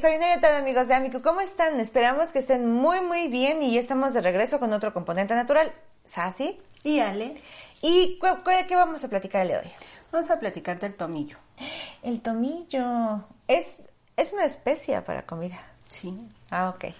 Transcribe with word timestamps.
Extraordinaria 0.00 0.40
tarde 0.40 0.56
amigos 0.56 0.88
de 0.88 0.94
Amico, 0.94 1.20
¿cómo 1.20 1.42
están? 1.42 1.78
Esperamos 1.78 2.32
que 2.32 2.38
estén 2.38 2.66
muy 2.66 3.02
muy 3.02 3.28
bien 3.28 3.62
y 3.62 3.74
ya 3.74 3.80
estamos 3.80 4.14
de 4.14 4.22
regreso 4.22 4.58
con 4.58 4.72
otro 4.72 4.94
componente 4.94 5.34
natural, 5.34 5.74
Sassy 6.06 6.58
y 6.82 7.00
Ale. 7.00 7.34
¿Y 7.82 8.18
qué 8.66 8.76
vamos 8.76 9.04
a 9.04 9.08
platicar 9.10 9.42
el 9.42 9.48
de 9.48 9.58
hoy? 9.58 9.70
Vamos 10.10 10.30
a 10.30 10.40
platicar 10.40 10.80
del 10.80 10.94
tomillo. 10.94 11.36
El 12.02 12.22
tomillo 12.22 13.26
es, 13.46 13.76
es 14.16 14.32
una 14.32 14.46
especia 14.46 15.04
para 15.04 15.26
comida. 15.26 15.58
Sí. 15.90 16.18
Ah, 16.50 16.70
ok. 16.70 16.94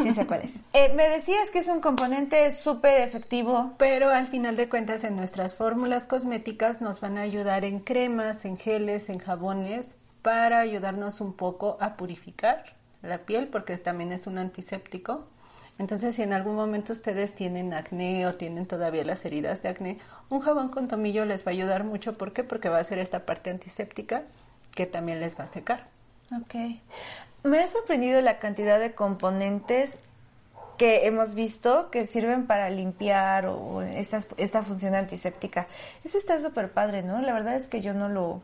Sí 0.00 0.12
sé 0.12 0.24
cuál 0.24 0.42
es. 0.42 0.60
Eh, 0.74 0.92
me 0.94 1.08
decías 1.08 1.50
que 1.50 1.58
es 1.58 1.66
un 1.66 1.80
componente 1.80 2.48
súper 2.52 3.00
efectivo. 3.00 3.72
Pero 3.78 4.10
al 4.10 4.28
final 4.28 4.54
de 4.54 4.68
cuentas 4.68 5.02
en 5.02 5.16
nuestras 5.16 5.56
fórmulas 5.56 6.06
cosméticas 6.06 6.80
nos 6.80 7.00
van 7.00 7.18
a 7.18 7.22
ayudar 7.22 7.64
en 7.64 7.80
cremas, 7.80 8.44
en 8.44 8.58
geles, 8.58 9.08
en 9.08 9.18
jabones 9.18 9.88
para 10.28 10.58
ayudarnos 10.58 11.22
un 11.22 11.32
poco 11.32 11.78
a 11.80 11.96
purificar 11.96 12.74
la 13.00 13.16
piel 13.16 13.48
porque 13.48 13.78
también 13.78 14.12
es 14.12 14.26
un 14.26 14.36
antiséptico. 14.36 15.24
Entonces, 15.78 16.16
si 16.16 16.22
en 16.22 16.34
algún 16.34 16.54
momento 16.54 16.92
ustedes 16.92 17.34
tienen 17.34 17.72
acné 17.72 18.26
o 18.26 18.34
tienen 18.34 18.66
todavía 18.66 19.04
las 19.04 19.24
heridas 19.24 19.62
de 19.62 19.70
acné, 19.70 19.98
un 20.28 20.40
jabón 20.40 20.68
con 20.68 20.86
tomillo 20.86 21.24
les 21.24 21.46
va 21.46 21.52
a 21.52 21.54
ayudar 21.54 21.82
mucho. 21.82 22.18
¿Por 22.18 22.34
qué? 22.34 22.44
Porque 22.44 22.68
va 22.68 22.78
a 22.78 22.84
ser 22.84 22.98
esta 22.98 23.24
parte 23.24 23.48
antiséptica 23.48 24.24
que 24.74 24.84
también 24.84 25.18
les 25.18 25.40
va 25.40 25.44
a 25.44 25.46
secar. 25.46 25.86
Ok. 26.38 26.56
Me 27.44 27.60
ha 27.60 27.66
sorprendido 27.66 28.20
la 28.20 28.38
cantidad 28.38 28.78
de 28.78 28.94
componentes 28.94 29.98
que 30.76 31.06
hemos 31.06 31.34
visto 31.34 31.88
que 31.88 32.04
sirven 32.04 32.46
para 32.46 32.68
limpiar 32.68 33.46
o 33.46 33.80
esta, 33.80 34.18
esta 34.36 34.62
función 34.62 34.94
antiséptica. 34.94 35.68
Eso 36.04 36.18
está 36.18 36.38
súper 36.38 36.70
padre, 36.70 37.02
¿no? 37.02 37.22
La 37.22 37.32
verdad 37.32 37.56
es 37.56 37.66
que 37.66 37.80
yo 37.80 37.94
no 37.94 38.10
lo, 38.10 38.42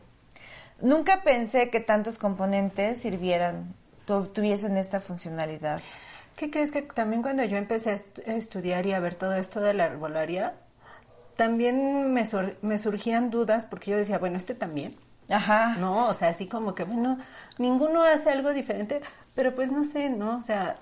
Nunca 0.81 1.23
pensé 1.23 1.69
que 1.69 1.79
tantos 1.79 2.17
componentes 2.17 3.01
sirvieran, 3.01 3.73
tuviesen 4.05 4.77
esta 4.77 4.99
funcionalidad. 4.99 5.81
¿Qué 6.35 6.51
crees 6.51 6.71
que 6.71 6.81
también 6.81 7.21
cuando 7.21 7.43
yo 7.45 7.57
empecé 7.57 7.91
a, 7.91 8.33
estudiar 8.33 8.85
y 8.85 8.93
a 8.93 8.99
ver 8.99 9.15
todo 9.15 9.33
esto 9.35 9.61
de 9.61 9.73
la 9.73 9.85
herbolaria, 9.85 10.53
también 11.37 12.13
me, 12.13 12.23
me 12.61 12.77
surgían 12.77 13.29
dudas 13.29 13.65
porque 13.65 13.91
yo 13.91 13.97
decía, 13.97 14.17
bueno, 14.19 14.37
este 14.37 14.53
también. 14.53 14.95
Ajá. 15.29 15.77
No, 15.77 16.07
o 16.07 16.13
sea, 16.13 16.29
así 16.29 16.47
como 16.47 16.75
que, 16.75 16.83
bueno, 16.83 17.17
ninguno 17.57 18.03
hace 18.03 18.29
algo 18.29 18.53
diferente, 18.53 19.01
pero 19.33 19.55
pues 19.55 19.71
no 19.71 19.83
sé, 19.85 20.09
¿no? 20.09 20.37
O 20.37 20.41
sea, 20.41 20.75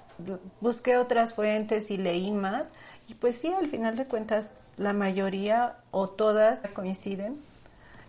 busqué 0.59 0.97
otras 0.97 1.33
fuentes 1.33 1.91
y 1.91 1.97
leí 1.97 2.31
más 2.31 2.65
y 3.07 3.15
pues 3.15 3.37
sí, 3.37 3.53
al 3.53 3.67
final 3.67 3.95
de 3.95 4.05
cuentas, 4.05 4.51
la 4.77 4.93
mayoría 4.93 5.77
o 5.91 6.09
todas 6.09 6.63
coinciden 6.73 7.37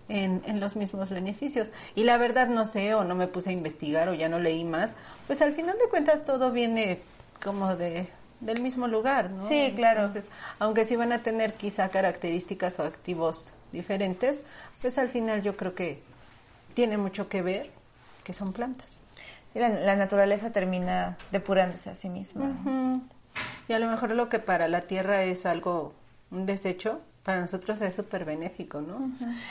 en, 0.08 0.42
en, 0.46 0.60
los 0.60 0.76
mismos 0.76 1.10
beneficios. 1.10 1.70
Y 1.94 2.04
la 2.04 2.16
verdad 2.16 2.48
no 2.48 2.64
sé, 2.64 2.94
o 2.94 3.04
no 3.04 3.14
me 3.14 3.26
puse 3.26 3.50
a 3.50 3.52
investigar, 3.52 4.08
o 4.08 4.14
ya 4.14 4.28
no 4.28 4.38
leí 4.38 4.64
más, 4.64 4.92
pues 5.26 5.40
al 5.42 5.52
final 5.52 5.76
de 5.78 5.88
cuentas 5.88 6.24
todo 6.24 6.52
viene 6.52 7.00
como 7.42 7.76
de 7.76 8.08
del 8.44 8.62
mismo 8.62 8.88
lugar, 8.88 9.30
¿no? 9.30 9.48
Sí, 9.48 9.72
claro. 9.74 10.00
Entonces, 10.00 10.30
aunque 10.58 10.84
sí 10.84 10.96
van 10.96 11.12
a 11.12 11.20
tener 11.20 11.54
quizá 11.54 11.88
características 11.88 12.78
o 12.78 12.84
activos 12.84 13.52
diferentes, 13.72 14.42
pues 14.80 14.98
al 14.98 15.08
final 15.08 15.42
yo 15.42 15.56
creo 15.56 15.74
que 15.74 16.02
tiene 16.74 16.98
mucho 16.98 17.28
que 17.28 17.42
ver 17.42 17.70
que 18.22 18.32
son 18.32 18.52
plantas. 18.52 18.88
la, 19.54 19.96
naturaleza 19.96 20.50
termina 20.50 21.16
depurándose 21.30 21.90
a 21.90 21.94
sí 21.94 22.08
misma. 22.08 22.52
Y 23.68 23.72
a 23.72 23.78
lo 23.78 23.88
mejor 23.88 24.10
lo 24.10 24.28
que 24.28 24.38
para 24.38 24.68
la 24.68 24.82
tierra 24.82 25.22
es 25.22 25.46
algo, 25.46 25.94
un 26.30 26.46
desecho, 26.46 27.00
para 27.24 27.40
nosotros 27.40 27.80
es 27.80 27.94
súper 27.94 28.24
benéfico, 28.24 28.80
¿no? 28.80 29.10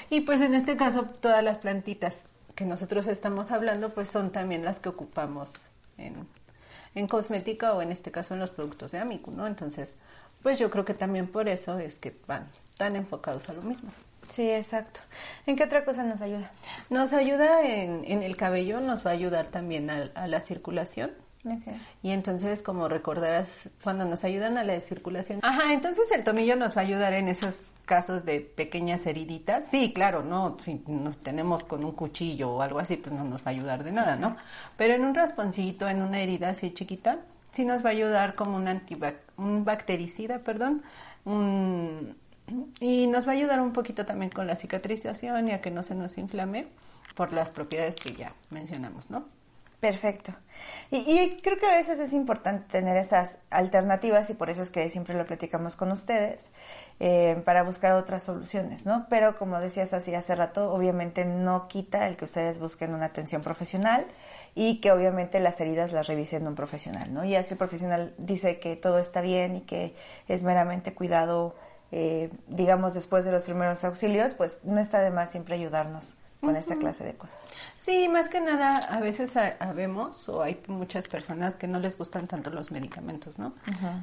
Y 0.09 0.21
pues 0.21 0.41
en 0.41 0.53
este 0.53 0.77
caso 0.77 1.05
todas 1.19 1.43
las 1.43 1.57
plantitas 1.57 2.21
que 2.55 2.65
nosotros 2.65 3.07
estamos 3.07 3.51
hablando 3.51 3.93
pues 3.93 4.09
son 4.09 4.31
también 4.31 4.63
las 4.63 4.79
que 4.79 4.89
ocupamos 4.89 5.51
en, 5.97 6.15
en 6.93 7.07
cosmética 7.07 7.73
o 7.73 7.81
en 7.81 7.91
este 7.91 8.11
caso 8.11 8.35
en 8.35 8.39
los 8.39 8.51
productos 8.51 8.91
de 8.91 8.99
Amicu, 8.99 9.31
¿no? 9.31 9.47
Entonces, 9.47 9.95
pues 10.43 10.59
yo 10.59 10.69
creo 10.69 10.85
que 10.85 10.93
también 10.93 11.27
por 11.27 11.49
eso 11.49 11.79
es 11.79 11.97
que 11.97 12.15
van 12.27 12.47
tan 12.77 12.95
enfocados 12.95 13.49
a 13.49 13.53
lo 13.53 13.63
mismo. 13.63 13.91
Sí, 14.29 14.49
exacto. 14.49 15.01
¿En 15.47 15.55
qué 15.55 15.63
otra 15.63 15.83
cosa 15.83 16.03
nos 16.03 16.21
ayuda? 16.21 16.51
Nos 16.89 17.11
ayuda 17.11 17.63
en, 17.63 18.05
en 18.05 18.23
el 18.23 18.37
cabello, 18.37 18.79
nos 18.79 19.05
va 19.05 19.11
a 19.11 19.13
ayudar 19.13 19.47
también 19.47 19.89
a 19.89 20.27
la 20.27 20.41
circulación 20.41 21.11
y 22.01 22.11
entonces, 22.11 22.61
como 22.61 22.87
recordarás, 22.87 23.69
cuando 23.83 24.05
nos 24.05 24.23
ayudan 24.23 24.57
a 24.57 24.63
la 24.63 24.79
circulación. 24.79 25.39
Ajá, 25.43 25.73
entonces 25.73 26.09
el 26.11 26.23
tomillo 26.23 26.55
nos 26.55 26.75
va 26.75 26.81
a 26.81 26.85
ayudar 26.85 27.13
en 27.13 27.27
esos 27.27 27.59
casos 27.85 28.23
de 28.23 28.39
pequeñas 28.39 29.05
heriditas. 29.05 29.65
Sí, 29.69 29.91
claro, 29.93 30.23
no, 30.23 30.57
si 30.59 30.81
nos 30.87 31.17
tenemos 31.17 31.63
con 31.63 31.83
un 31.83 31.91
cuchillo 31.91 32.51
o 32.51 32.61
algo 32.61 32.79
así, 32.79 32.95
pues 32.95 33.13
no 33.13 33.25
nos 33.25 33.41
va 33.41 33.47
a 33.47 33.49
ayudar 33.49 33.83
de 33.83 33.91
nada, 33.91 34.15
¿no? 34.15 34.37
Pero 34.77 34.93
en 34.93 35.03
un 35.03 35.15
rasponcito, 35.15 35.89
en 35.89 36.01
una 36.01 36.21
herida 36.21 36.49
así 36.49 36.71
chiquita, 36.71 37.19
sí 37.51 37.65
nos 37.65 37.83
va 37.83 37.89
a 37.89 37.91
ayudar 37.91 38.35
como 38.35 38.55
un, 38.55 38.81
un 39.37 39.65
bactericida, 39.65 40.39
perdón, 40.39 40.81
y 42.79 43.07
nos 43.07 43.27
va 43.27 43.31
a 43.31 43.35
ayudar 43.35 43.59
un 43.59 43.73
poquito 43.73 44.05
también 44.05 44.31
con 44.31 44.47
la 44.47 44.55
cicatrización 44.55 45.49
y 45.49 45.51
a 45.51 45.61
que 45.61 45.71
no 45.71 45.83
se 45.83 45.95
nos 45.95 46.17
inflame 46.17 46.67
por 47.15 47.33
las 47.33 47.51
propiedades 47.51 47.95
que 47.95 48.13
ya 48.13 48.33
mencionamos, 48.49 49.09
¿no? 49.09 49.25
Perfecto. 49.83 50.31
Y, 50.91 51.35
creo 51.43 51.59
que 51.59 51.65
a 51.65 51.75
veces 51.75 51.99
es 51.99 52.13
importante 52.13 52.71
tener 52.71 52.95
esas 52.95 53.39
alternativas 53.49 54.29
y 54.29 54.33
por 54.33 54.49
eso 54.49 54.61
es 54.61 54.69
que 54.69 54.89
siempre 54.89 55.13
lo 55.13 55.25
platicamos 55.25 55.75
con 55.75 55.91
ustedes 55.91 56.47
eh, 57.01 57.41
para 57.43 57.63
buscar 57.63 57.91
otras 57.95 58.23
soluciones, 58.23 58.85
¿no? 58.85 59.07
Pero 59.09 59.37
como 59.37 59.59
decías 59.59 59.91
así 59.91 60.15
hace 60.15 60.35
rato, 60.35 60.71
obviamente 60.71 61.25
no 61.25 61.67
quita 61.67 62.07
el 62.07 62.15
que 62.15 62.23
ustedes 62.23 62.59
busquen 62.59 62.93
una 62.93 63.07
atención 63.07 63.41
profesional 63.41 64.05
y 64.55 64.79
que 64.79 64.93
obviamente 64.93 65.41
las 65.41 65.59
heridas 65.59 65.91
las 65.91 66.07
revisen 66.07 66.47
un 66.47 66.55
profesional, 66.55 67.13
¿no? 67.13 67.25
Y 67.25 67.35
así 67.35 67.55
el 67.55 67.57
profesional 67.57 68.13
dice 68.17 68.59
que 68.59 68.77
todo 68.77 68.99
está 68.99 69.19
bien 69.19 69.57
y 69.57 69.61
que 69.63 69.97
es 70.29 70.43
meramente 70.43 70.93
cuidado, 70.93 71.55
eh, 71.91 72.29
digamos, 72.47 72.93
después 72.93 73.25
de 73.25 73.33
los 73.33 73.43
primeros 73.43 73.83
auxilios, 73.83 74.33
pues 74.33 74.63
no 74.63 74.79
está 74.79 75.01
de 75.01 75.11
más 75.11 75.29
siempre 75.29 75.55
ayudarnos 75.55 76.15
con 76.43 76.55
esta 76.55 76.75
clase 76.75 77.03
de 77.03 77.13
cosas. 77.13 77.49
Sí, 77.75 78.09
más 78.09 78.29
que 78.29 78.41
nada, 78.41 78.77
a 78.77 78.99
veces 78.99 79.31
sabemos 79.31 80.27
o 80.29 80.41
hay 80.41 80.61
muchas 80.67 81.07
personas 81.07 81.55
que 81.55 81.67
no 81.67 81.79
les 81.79 81.97
gustan 81.97 82.27
tanto 82.27 82.49
los 82.49 82.71
medicamentos, 82.71 83.39
¿no? 83.39 83.53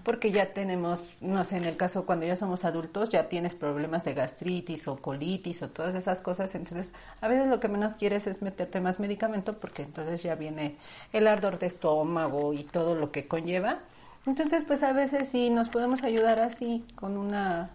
Porque 0.05 0.33
ya 0.33 0.53
tenemos, 0.53 1.05
no 1.21 1.45
sé, 1.45 1.59
en 1.59 1.65
el 1.65 1.77
caso 1.77 2.07
cuando 2.07 2.27
ya 2.27 2.37
somos 2.37 2.65
adultos, 2.65 3.11
ya 3.11 3.29
tienes 3.29 3.55
problemas 3.55 4.05
de 4.05 4.15
gastritis 4.15 4.89
o 4.89 4.97
colitis 4.97 5.63
o 5.63 5.69
todas 5.69 5.95
esas 5.95 6.21
cosas, 6.21 6.55
entonces 6.55 6.93
a 7.21 7.29
veces 7.29 7.49
lo 7.49 7.61
que 7.61 7.69
menos 7.69 7.97
quieres 7.97 8.27
es 8.27 8.43
meterte 8.43 8.81
más 8.81 9.01
medicamento 9.01 9.59
porque 9.59 9.83
entonces 9.83 10.23
ya 10.23 10.35
viene 10.35 10.77
el 11.13 11.27
ardor 11.27 11.59
de 11.59 11.67
estómago 11.67 12.53
y 12.53 12.65
todo 12.65 12.95
lo 12.95 13.13
que 13.13 13.29
conlleva. 13.29 13.79
Entonces, 14.27 14.65
pues 14.67 14.83
a 14.83 14.93
veces 14.93 15.31
sí 15.31 15.49
nos 15.49 15.71
podemos 15.71 16.03
ayudar 16.03 16.41
así 16.41 16.85
con 16.95 17.17
una 17.17 17.71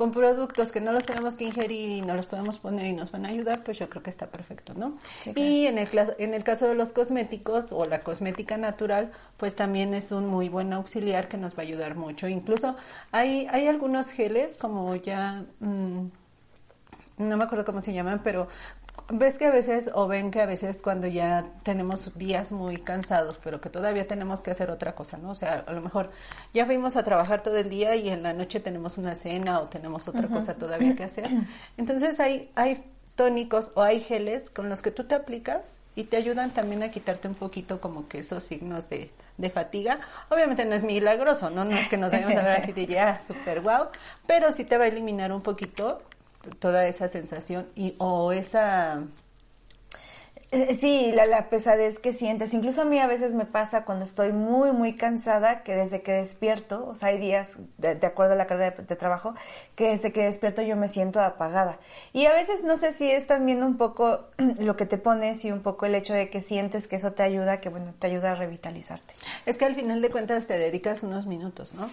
con 0.00 0.12
productos 0.12 0.72
que 0.72 0.80
no 0.80 0.92
los 0.92 1.04
tenemos 1.04 1.34
que 1.34 1.44
ingerir 1.44 1.90
y 1.90 2.00
no 2.00 2.14
los 2.14 2.24
podemos 2.24 2.56
poner 2.56 2.86
y 2.86 2.94
nos 2.94 3.12
van 3.12 3.26
a 3.26 3.28
ayudar, 3.28 3.62
pues 3.62 3.78
yo 3.78 3.90
creo 3.90 4.02
que 4.02 4.08
está 4.08 4.28
perfecto, 4.28 4.72
¿no? 4.72 4.96
Y 5.34 5.66
en 5.66 5.76
el, 5.76 5.90
en 6.16 6.32
el 6.32 6.42
caso 6.42 6.66
de 6.66 6.74
los 6.74 6.88
cosméticos 6.88 7.66
o 7.70 7.84
la 7.84 8.00
cosmética 8.00 8.56
natural, 8.56 9.12
pues 9.36 9.54
también 9.54 9.92
es 9.92 10.10
un 10.10 10.26
muy 10.26 10.48
buen 10.48 10.72
auxiliar 10.72 11.28
que 11.28 11.36
nos 11.36 11.52
va 11.52 11.58
a 11.58 11.66
ayudar 11.66 11.96
mucho. 11.96 12.28
Incluso 12.28 12.76
hay, 13.12 13.46
hay 13.50 13.66
algunos 13.66 14.10
geles 14.10 14.56
como 14.58 14.96
ya... 14.96 15.44
Mm, 15.58 16.06
no 17.18 17.36
me 17.36 17.44
acuerdo 17.44 17.66
cómo 17.66 17.82
se 17.82 17.92
llaman, 17.92 18.22
pero 18.24 18.48
ves 19.10 19.38
que 19.38 19.46
a 19.46 19.50
veces, 19.50 19.90
o 19.92 20.06
ven 20.06 20.30
que 20.30 20.40
a 20.40 20.46
veces 20.46 20.80
cuando 20.82 21.06
ya 21.06 21.44
tenemos 21.62 22.16
días 22.16 22.52
muy 22.52 22.76
cansados, 22.76 23.38
pero 23.42 23.60
que 23.60 23.68
todavía 23.68 24.06
tenemos 24.06 24.40
que 24.40 24.52
hacer 24.52 24.70
otra 24.70 24.94
cosa, 24.94 25.16
¿no? 25.16 25.30
O 25.30 25.34
sea, 25.34 25.64
a 25.66 25.72
lo 25.72 25.80
mejor 25.80 26.10
ya 26.54 26.66
fuimos 26.66 26.96
a 26.96 27.02
trabajar 27.02 27.42
todo 27.42 27.56
el 27.56 27.68
día 27.68 27.96
y 27.96 28.08
en 28.08 28.22
la 28.22 28.32
noche 28.32 28.60
tenemos 28.60 28.98
una 28.98 29.14
cena 29.14 29.60
o 29.60 29.68
tenemos 29.68 30.06
otra 30.08 30.28
cosa 30.28 30.54
todavía 30.54 30.94
que 30.94 31.04
hacer. 31.04 31.28
Entonces 31.76 32.20
hay, 32.20 32.50
hay 32.54 32.84
tónicos 33.16 33.72
o 33.74 33.82
hay 33.82 34.00
geles 34.00 34.50
con 34.50 34.68
los 34.68 34.80
que 34.82 34.90
tú 34.90 35.04
te 35.04 35.14
aplicas 35.14 35.72
y 35.96 36.04
te 36.04 36.16
ayudan 36.16 36.50
también 36.50 36.82
a 36.82 36.90
quitarte 36.90 37.26
un 37.28 37.34
poquito 37.34 37.80
como 37.80 38.06
que 38.08 38.20
esos 38.20 38.44
signos 38.44 38.88
de, 38.88 39.10
de 39.38 39.50
fatiga. 39.50 39.98
Obviamente 40.28 40.64
no 40.64 40.74
es 40.74 40.84
milagroso, 40.84 41.50
¿no? 41.50 41.64
No 41.64 41.76
es 41.76 41.88
que 41.88 41.96
nos 41.96 42.12
vayamos 42.12 42.36
a 42.36 42.42
ver 42.42 42.56
así 42.58 42.72
de 42.72 42.86
ya, 42.86 43.20
súper 43.26 43.60
guau, 43.60 43.88
pero 44.26 44.52
sí 44.52 44.64
te 44.64 44.78
va 44.78 44.84
a 44.84 44.88
eliminar 44.88 45.32
un 45.32 45.42
poquito 45.42 46.00
toda 46.58 46.86
esa 46.86 47.08
sensación 47.08 47.66
y 47.74 47.94
o 47.98 48.32
esa 48.32 49.02
Sí, 50.80 51.12
la, 51.14 51.26
la 51.26 51.48
pesadez 51.48 52.00
que 52.00 52.12
sientes. 52.12 52.54
Incluso 52.54 52.82
a 52.82 52.84
mí 52.84 52.98
a 52.98 53.06
veces 53.06 53.32
me 53.32 53.44
pasa 53.44 53.84
cuando 53.84 54.04
estoy 54.04 54.32
muy, 54.32 54.72
muy 54.72 54.94
cansada, 54.94 55.62
que 55.62 55.76
desde 55.76 56.02
que 56.02 56.10
despierto, 56.10 56.88
o 56.88 56.96
sea, 56.96 57.10
hay 57.10 57.18
días, 57.18 57.56
de, 57.78 57.94
de 57.94 58.06
acuerdo 58.06 58.32
a 58.32 58.36
la 58.36 58.48
carga 58.48 58.72
de, 58.72 58.82
de 58.82 58.96
trabajo, 58.96 59.36
que 59.76 59.90
desde 59.90 60.12
que 60.12 60.24
despierto 60.24 60.60
yo 60.62 60.74
me 60.76 60.88
siento 60.88 61.20
apagada. 61.20 61.78
Y 62.12 62.26
a 62.26 62.32
veces 62.32 62.64
no 62.64 62.78
sé 62.78 62.92
si 62.92 63.08
es 63.08 63.28
también 63.28 63.62
un 63.62 63.76
poco 63.76 64.26
lo 64.58 64.76
que 64.76 64.86
te 64.86 64.98
pones 64.98 65.44
y 65.44 65.52
un 65.52 65.60
poco 65.60 65.86
el 65.86 65.94
hecho 65.94 66.14
de 66.14 66.30
que 66.30 66.42
sientes 66.42 66.88
que 66.88 66.96
eso 66.96 67.12
te 67.12 67.22
ayuda, 67.22 67.60
que 67.60 67.68
bueno, 67.68 67.94
te 67.96 68.08
ayuda 68.08 68.32
a 68.32 68.34
revitalizarte. 68.34 69.14
Es 69.46 69.56
que 69.56 69.66
al 69.66 69.76
final 69.76 70.02
de 70.02 70.10
cuentas 70.10 70.48
te 70.48 70.58
dedicas 70.58 71.04
unos 71.04 71.26
minutos, 71.26 71.74
¿no? 71.74 71.88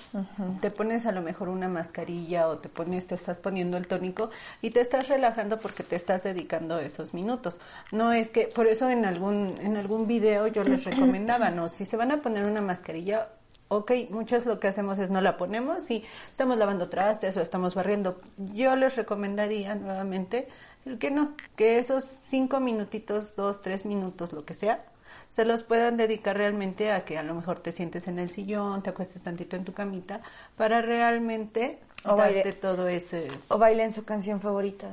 Te 0.62 0.72
pones 0.72 1.06
a 1.06 1.12
lo 1.12 1.22
mejor 1.22 1.50
una 1.50 1.68
mascarilla 1.68 2.48
o 2.48 2.58
te 2.58 2.70
pones, 2.70 3.06
te 3.06 3.14
estás 3.14 3.38
poniendo 3.38 3.78
el 3.78 3.86
tónico 3.86 4.32
y 4.64 4.72
te 4.72 4.80
estás 4.82 5.08
relajando 5.10 5.60
porque 5.60 5.84
te 5.84 5.96
estás 5.96 6.24
dedicando 6.24 6.80
esos 6.80 7.14
minutos. 7.14 7.60
No 7.92 8.14
es 8.14 8.32
que, 8.32 8.47
por 8.54 8.68
eso 8.68 8.90
en 8.90 9.06
algún, 9.06 9.56
en 9.62 9.78
algún 9.78 10.08
video 10.08 10.48
yo 10.48 10.64
les 10.64 10.84
recomendaba, 10.86 11.50
¿no? 11.52 11.68
Si 11.68 11.86
se 11.86 11.98
van 11.98 12.12
a 12.12 12.22
poner 12.22 12.46
una 12.46 12.62
mascarilla, 12.62 13.30
ok, 13.70 13.92
muchos 14.10 14.46
lo 14.46 14.60
que 14.60 14.68
hacemos 14.68 15.00
es 15.00 15.10
no 15.10 15.22
la 15.22 15.38
ponemos 15.38 15.90
y 15.92 16.04
estamos 16.32 16.58
lavando 16.58 16.90
trastes 16.90 17.36
o 17.38 17.42
estamos 17.42 17.76
barriendo. 17.76 18.20
Yo 18.54 18.76
les 18.76 18.96
recomendaría 18.96 19.76
nuevamente 19.76 20.48
el 20.86 20.98
que 20.98 21.12
no, 21.12 21.34
que 21.56 21.78
esos 21.80 22.04
cinco 22.04 22.60
minutitos, 22.60 23.36
dos, 23.36 23.62
tres 23.62 23.86
minutos, 23.86 24.32
lo 24.34 24.46
que 24.46 24.54
sea, 24.54 24.86
se 25.30 25.44
los 25.44 25.64
puedan 25.64 25.98
dedicar 25.98 26.38
realmente 26.38 26.92
a 26.94 27.04
que 27.04 27.18
a 27.18 27.24
lo 27.24 27.34
mejor 27.36 27.60
te 27.60 27.74
sientes 27.74 28.08
en 28.08 28.20
el 28.20 28.30
sillón, 28.32 28.82
te 28.84 28.90
acuestes 28.92 29.22
tantito 29.22 29.58
en 29.58 29.66
tu 29.66 29.74
camita, 29.74 30.22
para 30.56 30.82
realmente 30.82 31.80
O 32.06 32.16
darte 32.16 32.44
baile- 32.44 32.54
todo 32.54 32.88
ese... 32.88 33.28
O 33.50 33.58
bailen 33.58 33.92
su 33.92 34.06
canción 34.06 34.40
favorita. 34.40 34.88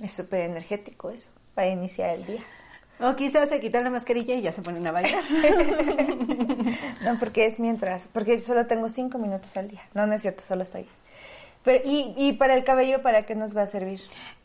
Es 0.00 0.12
súper 0.12 0.40
energético 0.40 1.10
eso, 1.10 1.30
para 1.54 1.68
iniciar 1.68 2.10
el 2.10 2.24
día. 2.24 2.40
O 3.00 3.16
quizás 3.16 3.48
se 3.48 3.60
quitan 3.60 3.84
la 3.84 3.90
mascarilla 3.90 4.34
y 4.34 4.42
ya 4.42 4.52
se 4.52 4.62
ponen 4.62 4.86
a 4.86 4.92
bailar. 4.92 5.24
No, 7.04 7.18
porque 7.18 7.46
es 7.46 7.58
mientras, 7.58 8.08
porque 8.12 8.38
solo 8.38 8.66
tengo 8.66 8.88
cinco 8.88 9.18
minutos 9.18 9.54
al 9.58 9.68
día. 9.68 9.82
No, 9.92 10.06
no 10.06 10.14
es 10.14 10.22
cierto, 10.22 10.42
solo 10.42 10.62
estoy. 10.62 10.86
Pero, 11.62 11.82
y, 11.84 12.14
y 12.16 12.32
para 12.32 12.54
el 12.54 12.64
cabello, 12.64 13.02
¿para 13.02 13.26
qué 13.26 13.34
nos 13.34 13.54
va 13.56 13.62
a 13.62 13.66
servir? 13.66 14.00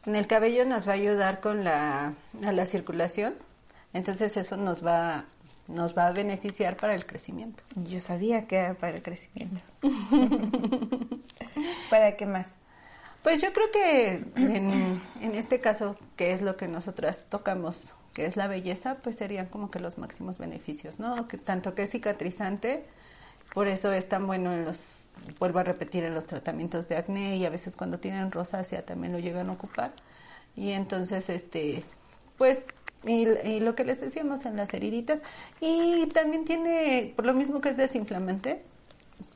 En 0.05 0.15
el 0.15 0.27
cabello 0.27 0.65
nos 0.65 0.87
va 0.87 0.91
a 0.91 0.95
ayudar 0.95 1.39
con 1.39 1.63
la, 1.63 2.13
a 2.45 2.51
la 2.51 2.65
circulación, 2.65 3.35
entonces 3.93 4.35
eso 4.35 4.57
nos 4.57 4.85
va, 4.85 5.25
nos 5.67 5.97
va 5.97 6.07
a 6.07 6.11
beneficiar 6.11 6.75
para 6.75 6.95
el 6.95 7.05
crecimiento. 7.05 7.63
Yo 7.75 8.01
sabía 8.01 8.45
que 8.45 8.57
era 8.57 8.73
para 8.73 8.97
el 8.97 9.01
crecimiento. 9.01 9.61
¿Para 11.89 12.17
qué 12.17 12.25
más? 12.25 12.49
Pues 13.29 13.41
yo 13.41 13.53
creo 13.53 13.69
que 13.69 14.23
en, 14.37 14.99
en 15.21 15.35
este 15.35 15.61
caso, 15.61 15.95
que 16.15 16.33
es 16.33 16.41
lo 16.41 16.57
que 16.57 16.67
nosotras 16.67 17.27
tocamos, 17.29 17.93
que 18.15 18.25
es 18.25 18.35
la 18.35 18.47
belleza, 18.47 18.95
pues 19.03 19.17
serían 19.17 19.45
como 19.45 19.69
que 19.69 19.79
los 19.79 19.99
máximos 19.99 20.39
beneficios, 20.39 20.97
¿no? 20.97 21.27
Que 21.27 21.37
tanto 21.37 21.75
que 21.75 21.83
es 21.83 21.91
cicatrizante, 21.91 22.85
por 23.53 23.67
eso 23.67 23.91
es 23.91 24.09
tan 24.09 24.25
bueno 24.25 24.51
en 24.51 24.65
los, 24.65 25.09
vuelvo 25.37 25.59
a 25.59 25.63
repetir, 25.63 26.05
en 26.05 26.15
los 26.15 26.25
tratamientos 26.25 26.89
de 26.89 26.97
acné 26.97 27.37
y 27.37 27.45
a 27.45 27.51
veces 27.51 27.75
cuando 27.75 27.99
tienen 27.99 28.31
rosácea 28.31 28.83
también 28.83 29.13
lo 29.13 29.19
llegan 29.19 29.51
a 29.51 29.53
ocupar. 29.53 29.91
Y 30.55 30.71
entonces, 30.71 31.29
este, 31.29 31.83
pues, 32.35 32.65
y, 33.05 33.27
y 33.27 33.59
lo 33.59 33.75
que 33.75 33.83
les 33.85 34.01
decíamos 34.01 34.43
en 34.47 34.57
las 34.57 34.73
heriditas, 34.73 35.21
y 35.61 36.07
también 36.07 36.45
tiene, 36.45 37.13
por 37.15 37.27
lo 37.27 37.35
mismo 37.35 37.61
que 37.61 37.69
es 37.69 37.77
desinflamante, 37.77 38.63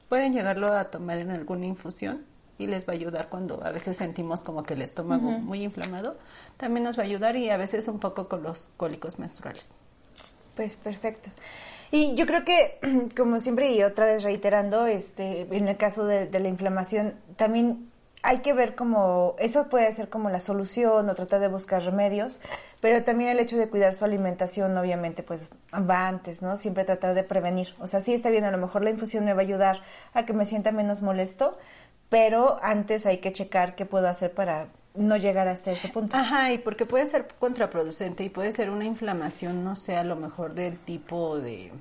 pueden 0.09 0.33
llegarlo 0.33 0.73
a 0.73 0.85
tomar 0.85 1.19
en 1.19 1.29
alguna 1.29 1.67
infusión 1.67 2.32
y 2.63 2.67
les 2.67 2.87
va 2.87 2.93
a 2.93 2.95
ayudar 2.95 3.29
cuando 3.29 3.63
a 3.63 3.71
veces 3.71 3.97
sentimos 3.97 4.41
como 4.41 4.63
que 4.63 4.73
el 4.73 4.81
estómago 4.81 5.29
muy 5.29 5.63
inflamado. 5.63 6.17
También 6.57 6.83
nos 6.83 6.97
va 6.97 7.03
a 7.03 7.05
ayudar 7.05 7.35
y 7.35 7.49
a 7.49 7.57
veces 7.57 7.87
un 7.87 7.99
poco 7.99 8.27
con 8.27 8.43
los 8.43 8.71
cólicos 8.77 9.19
menstruales. 9.19 9.69
Pues 10.55 10.75
perfecto. 10.75 11.29
Y 11.91 12.15
yo 12.15 12.25
creo 12.25 12.43
que, 12.43 12.79
como 13.17 13.39
siempre 13.39 13.71
y 13.71 13.83
otra 13.83 14.05
vez 14.05 14.23
reiterando, 14.23 14.85
este, 14.85 15.41
en 15.41 15.67
el 15.67 15.77
caso 15.77 16.05
de, 16.05 16.27
de 16.27 16.39
la 16.39 16.47
inflamación, 16.47 17.15
también 17.35 17.91
hay 18.23 18.39
que 18.39 18.53
ver 18.53 18.73
como, 18.73 19.35
eso 19.37 19.67
puede 19.67 19.91
ser 19.91 20.09
como 20.09 20.29
la 20.29 20.39
solución 20.39 21.09
o 21.09 21.13
tratar 21.13 21.41
de 21.41 21.49
buscar 21.49 21.83
remedios, 21.83 22.39
pero 22.79 23.03
también 23.03 23.29
el 23.29 23.39
hecho 23.39 23.57
de 23.57 23.69
cuidar 23.69 23.95
su 23.95 24.05
alimentación, 24.05 24.77
obviamente, 24.77 25.23
pues 25.23 25.49
va 25.73 26.07
antes, 26.07 26.41
¿no? 26.41 26.55
Siempre 26.55 26.85
tratar 26.85 27.15
de 27.15 27.23
prevenir. 27.23 27.75
O 27.79 27.87
sea, 27.87 27.99
sí 27.99 28.13
está 28.13 28.29
bien, 28.29 28.45
a 28.45 28.51
lo 28.51 28.57
mejor 28.57 28.81
la 28.81 28.91
infusión 28.91 29.25
me 29.25 29.33
va 29.33 29.41
a 29.41 29.43
ayudar 29.43 29.81
a 30.13 30.25
que 30.25 30.31
me 30.31 30.45
sienta 30.45 30.71
menos 30.71 31.01
molesto, 31.01 31.57
pero 32.13 32.59
antes 32.61 33.07
hay 33.07 33.17
que 33.17 33.33
checar 33.33 33.73
qué 33.73 33.87
puedo 33.87 34.07
hacer 34.07 34.35
para 34.35 34.67
no 34.93 35.17
llegar 35.17 35.47
hasta 35.47 35.71
ese 35.71 35.89
punto. 35.89 36.15
Ajá, 36.15 36.53
y 36.53 36.59
porque 36.59 36.85
puede 36.85 37.07
ser 37.07 37.27
contraproducente 37.39 38.23
y 38.23 38.29
puede 38.29 38.51
ser 38.51 38.69
una 38.69 38.85
inflamación, 38.85 39.63
no 39.63 39.75
sé, 39.75 39.95
a 39.95 40.03
lo 40.03 40.15
mejor 40.15 40.53
del 40.53 40.77
tipo 40.77 41.39
de... 41.39 41.71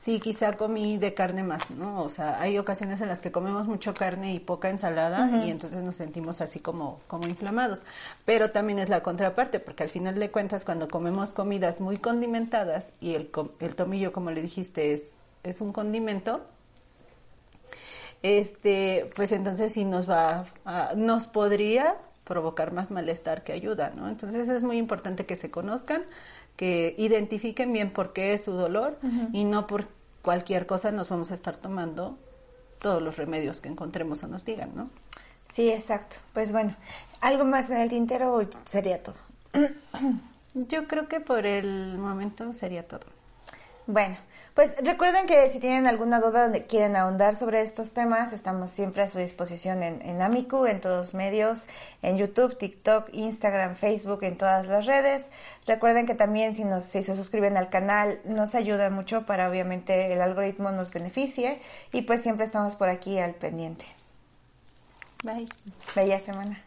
Sí, 0.00 0.18
quizá 0.18 0.56
comí 0.56 0.96
de 0.96 1.12
carne 1.12 1.42
más, 1.42 1.70
¿no? 1.70 2.02
O 2.02 2.08
sea, 2.08 2.40
hay 2.40 2.56
ocasiones 2.56 3.02
en 3.02 3.08
las 3.08 3.20
que 3.20 3.30
comemos 3.30 3.66
mucho 3.66 3.92
carne 3.92 4.32
y 4.32 4.40
poca 4.40 4.70
ensalada 4.70 5.44
y 5.44 5.50
entonces 5.50 5.82
nos 5.82 5.96
sentimos 5.96 6.40
así 6.40 6.58
como, 6.58 7.00
como 7.06 7.26
inflamados. 7.26 7.82
Pero 8.24 8.48
también 8.48 8.78
es 8.78 8.88
la 8.88 9.02
contraparte, 9.02 9.60
porque 9.60 9.82
al 9.82 9.90
final 9.90 10.18
de 10.18 10.30
cuentas 10.30 10.64
cuando 10.64 10.88
comemos 10.88 11.34
comidas 11.34 11.82
muy 11.82 11.98
condimentadas 11.98 12.94
y 12.98 13.12
el, 13.14 13.30
el 13.60 13.74
tomillo, 13.74 14.10
como 14.10 14.30
le 14.30 14.40
dijiste, 14.40 14.94
es, 14.94 15.22
es 15.42 15.60
un 15.60 15.74
condimento, 15.74 16.46
este, 18.22 19.10
pues 19.16 19.32
entonces 19.32 19.72
sí 19.72 19.84
nos 19.84 20.08
va, 20.08 20.46
a- 20.64 20.92
nos 20.96 21.26
podría 21.26 21.96
provocar 22.24 22.72
más 22.72 22.90
malestar 22.90 23.42
que 23.42 23.52
ayuda, 23.52 23.92
¿no? 23.96 24.08
Entonces 24.08 24.48
es 24.48 24.62
muy 24.62 24.76
importante 24.78 25.26
que 25.26 25.36
se 25.36 25.50
conozcan, 25.50 26.02
que 26.56 26.94
identifiquen 26.98 27.72
bien 27.72 27.90
por 27.92 28.12
qué 28.12 28.32
es 28.32 28.44
su 28.44 28.52
dolor 28.52 28.96
y 29.32 29.44
no 29.44 29.66
por 29.66 29.86
cualquier 30.22 30.66
cosa 30.66 30.92
nos 30.92 31.08
vamos 31.08 31.30
a 31.30 31.34
estar 31.34 31.56
tomando 31.56 32.18
todos 32.80 33.02
los 33.02 33.16
remedios 33.16 33.60
que 33.60 33.68
encontremos 33.68 34.22
o 34.22 34.28
nos 34.28 34.44
digan, 34.44 34.70
¿no? 34.74 34.90
Sí, 35.48 35.70
exacto. 35.70 36.16
Pues 36.32 36.52
bueno, 36.52 36.76
¿algo 37.20 37.44
más 37.44 37.70
en 37.70 37.78
el 37.78 37.88
tintero 37.88 38.34
o 38.36 38.42
sería 38.66 39.02
todo? 39.02 39.16
Yo 40.54 40.86
creo 40.86 41.08
que 41.08 41.20
por 41.20 41.46
el 41.46 41.96
momento 41.98 42.52
sería 42.52 42.86
todo. 42.86 43.06
Bueno, 43.86 44.16
pues 44.54 44.76
recuerden 44.82 45.26
que 45.26 45.48
si 45.50 45.58
tienen 45.58 45.86
alguna 45.86 46.20
duda 46.20 46.42
donde 46.42 46.66
quieren 46.66 46.96
ahondar 46.96 47.36
sobre 47.36 47.62
estos 47.62 47.92
temas, 47.92 48.32
estamos 48.32 48.70
siempre 48.70 49.02
a 49.02 49.08
su 49.08 49.18
disposición 49.18 49.82
en, 49.82 50.02
en 50.02 50.22
Amicu, 50.22 50.66
en 50.66 50.80
todos 50.80 51.14
medios, 51.14 51.66
en 52.02 52.16
YouTube, 52.16 52.58
TikTok, 52.58 53.08
Instagram, 53.12 53.76
Facebook, 53.76 54.24
en 54.24 54.36
todas 54.36 54.66
las 54.66 54.86
redes. 54.86 55.30
Recuerden 55.66 56.06
que 56.06 56.14
también 56.14 56.54
si, 56.54 56.64
nos, 56.64 56.84
si 56.84 57.02
se 57.02 57.14
suscriben 57.14 57.56
al 57.56 57.70
canal 57.70 58.20
nos 58.24 58.54
ayuda 58.54 58.90
mucho 58.90 59.26
para 59.26 59.48
obviamente 59.48 60.12
el 60.12 60.20
algoritmo 60.20 60.70
nos 60.70 60.92
beneficie 60.92 61.60
y 61.92 62.02
pues 62.02 62.22
siempre 62.22 62.46
estamos 62.46 62.74
por 62.74 62.88
aquí 62.88 63.18
al 63.18 63.34
pendiente. 63.34 63.84
Bye. 65.22 65.46
Bella 65.94 66.18
semana. 66.20 66.62